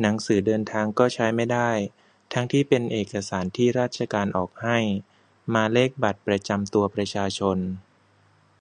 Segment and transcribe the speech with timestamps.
[0.00, 1.70] หนังสือเดินทางก็ใช้ไม่ได้
[2.32, 4.78] ทั้งที่ก็เป็นเอกสารที่ราชการออกให้
[5.54, 5.90] มาเลข
[6.26, 7.58] ประจำตัวประชาชน